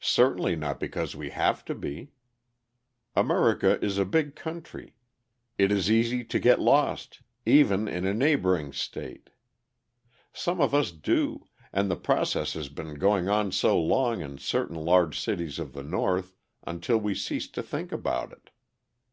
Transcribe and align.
Certainly 0.00 0.56
not 0.56 0.80
because 0.80 1.14
we 1.14 1.30
have 1.30 1.64
to 1.66 1.74
be. 1.76 2.10
America 3.14 3.78
is 3.80 3.96
a 3.96 4.04
big 4.04 4.34
country: 4.34 4.96
it 5.56 5.70
is 5.70 5.88
easy 5.88 6.24
to 6.24 6.40
get 6.40 6.58
lost, 6.60 7.22
even 7.44 7.86
in 7.86 8.04
a 8.04 8.12
neighbouring 8.12 8.72
state. 8.72 9.30
Some 10.32 10.60
of 10.60 10.74
us 10.74 10.90
do, 10.90 11.46
and 11.72 11.88
the 11.88 11.94
process 11.94 12.54
has 12.54 12.68
been 12.68 12.94
going 12.94 13.28
on 13.28 13.52
so 13.52 13.80
long 13.80 14.20
in 14.20 14.38
certain 14.38 14.74
large 14.84 15.16
cities 15.20 15.60
of 15.60 15.74
the 15.74 15.84
North 15.84 16.34
until 16.66 16.98
we 16.98 17.14
cease 17.14 17.46
to 17.52 17.62
think 17.62 17.92
about 17.92 18.32
it. 18.32 18.50